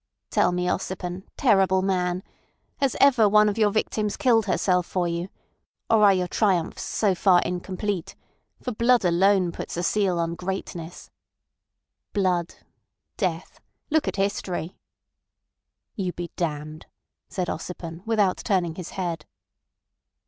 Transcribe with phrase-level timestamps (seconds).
[0.31, 2.23] "Tell me, Ossipon, terrible man,
[2.77, 7.39] has ever one of your victims killed herself for you—or are your triumphs so far
[7.45, 11.11] incomplete—for blood alone puts a seal on greatness?
[12.13, 12.55] Blood.
[13.15, 13.59] Death.
[13.91, 14.75] Look at history."
[15.95, 16.87] "You be damned,"
[17.29, 19.27] said Ossipon, without turning his head.